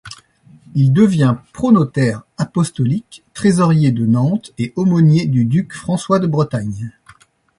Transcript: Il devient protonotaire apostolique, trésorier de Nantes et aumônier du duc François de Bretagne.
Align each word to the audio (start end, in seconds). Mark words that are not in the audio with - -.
Il 0.73 0.93
devient 0.93 1.35
protonotaire 1.53 2.23
apostolique, 2.39 3.23
trésorier 3.35 3.91
de 3.91 4.07
Nantes 4.07 4.51
et 4.57 4.73
aumônier 4.75 5.27
du 5.27 5.45
duc 5.45 5.73
François 5.75 6.17
de 6.17 6.25
Bretagne. 6.25 6.91